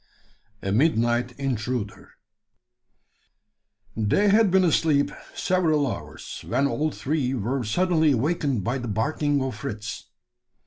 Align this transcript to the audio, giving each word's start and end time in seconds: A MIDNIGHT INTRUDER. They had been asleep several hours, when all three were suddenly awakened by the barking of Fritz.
A 0.63 0.71
MIDNIGHT 0.71 1.33
INTRUDER. 1.37 2.13
They 3.95 4.29
had 4.29 4.49
been 4.49 4.63
asleep 4.63 5.11
several 5.35 5.85
hours, 5.85 6.43
when 6.47 6.65
all 6.65 6.89
three 6.89 7.35
were 7.35 7.63
suddenly 7.63 8.13
awakened 8.13 8.63
by 8.63 8.79
the 8.79 8.87
barking 8.87 9.43
of 9.43 9.55
Fritz. 9.57 10.05